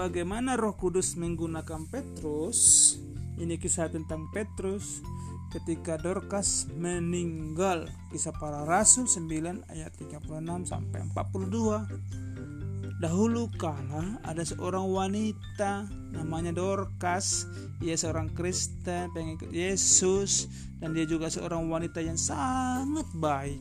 bagaimana 0.00 0.56
Roh 0.56 0.72
Kudus 0.80 1.12
menggunakan 1.20 1.84
Petrus. 1.92 2.96
Ini 3.36 3.60
kisah 3.60 3.92
tentang 3.92 4.32
Petrus 4.32 5.04
ketika 5.52 6.00
Dorcas 6.00 6.72
meninggal. 6.72 7.84
Kisah 8.08 8.32
para 8.32 8.64
Rasul 8.64 9.04
9 9.04 9.68
ayat 9.68 9.92
36 10.00 10.24
sampai 10.72 11.04
42. 11.04 12.59
Dahulu 13.00 13.48
kala 13.56 14.20
ada 14.28 14.44
seorang 14.44 14.84
wanita 14.84 15.88
namanya 16.12 16.52
Dorcas. 16.52 17.48
Ia 17.80 17.96
seorang 17.96 18.28
Kristen, 18.36 19.08
pengikut 19.16 19.48
Yesus 19.48 20.52
dan 20.84 20.92
dia 20.92 21.08
juga 21.08 21.32
seorang 21.32 21.64
wanita 21.72 22.04
yang 22.04 22.20
sangat 22.20 23.08
baik. 23.16 23.56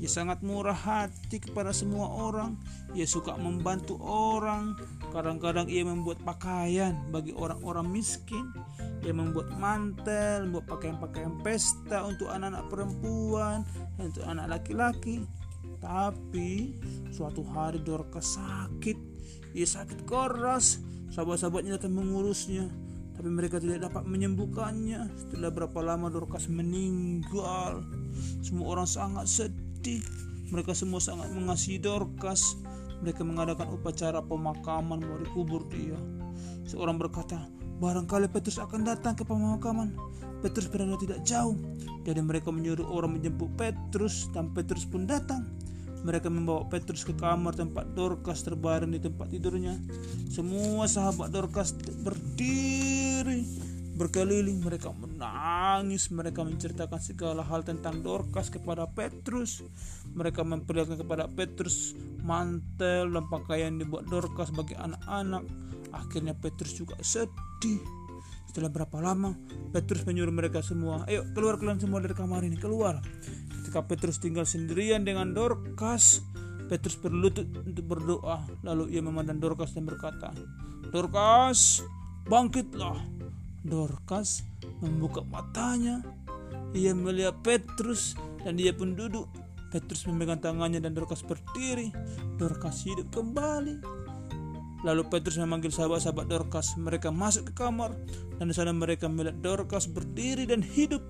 Ia 0.00 0.08
sangat 0.08 0.40
murah 0.40 0.72
hati 0.72 1.36
kepada 1.36 1.68
semua 1.76 2.08
orang. 2.08 2.56
Ia 2.96 3.04
suka 3.04 3.36
membantu 3.36 4.00
orang. 4.00 4.72
Kadang-kadang 5.12 5.68
ia 5.68 5.84
membuat 5.84 6.24
pakaian 6.24 6.96
bagi 7.12 7.36
orang-orang 7.36 7.92
miskin. 7.92 8.56
Ia 9.04 9.12
membuat 9.12 9.52
mantel, 9.60 10.48
membuat 10.48 10.64
pakaian-pakaian 10.64 11.36
pesta 11.44 12.08
untuk 12.08 12.32
anak-anak 12.32 12.64
perempuan, 12.72 13.68
dan 14.00 14.08
untuk 14.08 14.24
anak 14.24 14.48
laki-laki. 14.48 15.28
Tapi 15.78 16.74
suatu 17.14 17.46
hari 17.54 17.78
Dorcas 17.82 18.38
sakit. 18.38 18.98
Ia 19.54 19.66
sakit 19.66 20.04
keras. 20.04 20.82
Sahabat-sahabatnya 21.14 21.78
datang 21.78 21.94
mengurusnya. 21.94 22.68
Tapi 23.18 23.28
mereka 23.30 23.58
tidak 23.58 23.90
dapat 23.90 24.06
menyembuhkannya. 24.06 25.10
Setelah 25.18 25.50
berapa 25.50 25.78
lama 25.82 26.10
Dorcas 26.10 26.46
meninggal. 26.46 27.82
Semua 28.42 28.78
orang 28.78 28.88
sangat 28.90 29.26
sedih. 29.26 30.02
Mereka 30.50 30.74
semua 30.74 31.02
sangat 31.02 31.30
mengasihi 31.34 31.82
Dorcas. 31.82 32.58
Mereka 32.98 33.22
mengadakan 33.22 33.78
upacara 33.78 34.18
pemakaman 34.22 34.98
mau 34.98 35.18
dikubur 35.22 35.66
dia. 35.70 35.94
Seorang 36.66 36.98
berkata, 36.98 37.46
barangkali 37.78 38.26
Petrus 38.30 38.58
akan 38.58 38.82
datang 38.82 39.14
ke 39.14 39.22
pemakaman. 39.22 39.94
Petrus 40.42 40.70
berada 40.70 40.98
tidak 40.98 41.22
jauh. 41.26 41.58
Jadi 42.02 42.20
mereka 42.22 42.50
menyuruh 42.54 42.86
orang 42.86 43.18
menjemput 43.18 43.50
Petrus 43.58 44.30
dan 44.34 44.50
Petrus 44.54 44.86
pun 44.86 45.06
datang. 45.06 45.46
Mereka 46.06 46.30
membawa 46.30 46.66
Petrus 46.70 47.02
ke 47.02 47.14
kamar 47.16 47.58
tempat 47.58 47.94
Dorcas 47.94 48.46
terbaring 48.46 48.94
di 48.94 49.00
tempat 49.02 49.30
tidurnya. 49.30 49.74
Semua 50.30 50.86
sahabat 50.86 51.34
Dorcas 51.34 51.74
berdiri 52.04 53.42
berkeliling. 53.98 54.62
Mereka 54.62 54.94
menangis. 54.94 56.08
Mereka 56.14 56.46
menceritakan 56.46 57.02
segala 57.02 57.42
hal 57.42 57.66
tentang 57.66 58.00
Dorcas 58.00 58.48
kepada 58.48 58.86
Petrus. 58.86 59.66
Mereka 60.14 60.46
memperlihatkan 60.46 61.02
kepada 61.02 61.26
Petrus 61.26 61.98
mantel 62.22 63.10
dan 63.10 63.24
pakaian 63.26 63.74
dibuat 63.74 64.06
Dorcas 64.06 64.54
bagi 64.54 64.78
anak-anak. 64.78 65.42
Akhirnya 65.90 66.38
Petrus 66.38 66.78
juga 66.78 66.94
sedih. 67.02 67.82
Setelah 68.48 68.72
berapa 68.72 68.96
lama, 69.04 69.36
Petrus 69.76 70.08
menyuruh 70.08 70.32
mereka 70.32 70.64
semua, 70.64 71.04
"Ayo, 71.04 71.26
keluar 71.36 71.60
kalian 71.60 71.78
semua 71.78 72.00
dari 72.00 72.16
kamar 72.16 72.40
ini, 72.48 72.56
keluar." 72.56 72.96
Ketika 73.68 73.84
Petrus 73.84 74.16
tinggal 74.16 74.48
sendirian 74.48 75.04
dengan 75.04 75.36
Dorcas, 75.36 76.24
Petrus 76.72 76.96
berlutut 76.96 77.44
untuk 77.52 77.84
berdoa. 77.84 78.40
Lalu 78.64 78.96
ia 78.96 79.04
memandang 79.04 79.36
Dorcas 79.36 79.76
dan 79.76 79.84
berkata, 79.84 80.32
"Dorcas, 80.88 81.84
bangkitlah." 82.24 82.96
Dorcas 83.60 84.40
membuka 84.80 85.20
matanya. 85.20 86.00
Ia 86.72 86.96
melihat 86.96 87.44
Petrus 87.44 88.16
dan 88.40 88.56
dia 88.56 88.72
pun 88.72 88.96
duduk. 88.96 89.28
Petrus 89.68 90.08
memegang 90.08 90.40
tangannya 90.40 90.80
dan 90.80 90.96
Dorcas 90.96 91.20
berdiri. 91.20 91.92
Dorcas 92.40 92.88
hidup 92.88 93.12
kembali. 93.12 93.84
Lalu 94.80 95.12
Petrus 95.12 95.36
memanggil 95.36 95.76
sahabat-sahabat 95.76 96.24
Dorcas. 96.24 96.72
Mereka 96.80 97.12
masuk 97.12 97.52
ke 97.52 97.68
kamar 97.68 97.92
dan 98.40 98.48
di 98.48 98.56
sana 98.56 98.72
mereka 98.72 99.12
melihat 99.12 99.36
Dorcas 99.44 99.84
berdiri 99.84 100.48
dan 100.48 100.64
hidup. 100.64 101.04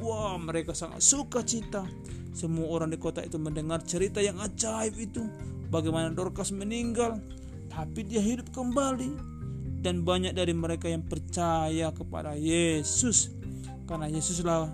Wah, 0.00 0.40
mereka 0.40 0.72
sangat 0.72 1.04
suka 1.04 1.44
cita. 1.44 1.84
Semua 2.32 2.64
orang 2.72 2.88
di 2.88 2.96
kota 2.96 3.20
itu 3.20 3.36
mendengar 3.36 3.84
cerita 3.84 4.24
yang 4.24 4.40
ajaib 4.40 4.96
itu. 4.96 5.28
Bagaimana 5.68 6.08
Dorcas 6.12 6.52
meninggal, 6.52 7.20
tapi 7.68 8.08
dia 8.08 8.24
hidup 8.24 8.48
kembali. 8.56 9.34
Dan 9.82 10.06
banyak 10.06 10.32
dari 10.32 10.54
mereka 10.54 10.88
yang 10.88 11.04
percaya 11.04 11.92
kepada 11.92 12.38
Yesus. 12.38 13.34
Karena 13.84 14.08
Yesuslah 14.08 14.70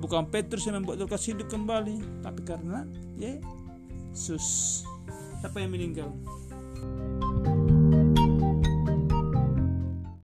bukan 0.00 0.30
Petrus 0.30 0.64
yang 0.64 0.80
membuat 0.80 1.02
Dorcas 1.02 1.28
hidup 1.28 1.50
kembali, 1.50 2.24
tapi 2.24 2.40
karena 2.46 2.88
Yesus. 3.18 4.80
Siapa 5.42 5.58
yang 5.60 5.74
meninggal? 5.74 6.08
thank 6.82 7.70
you 7.70 7.81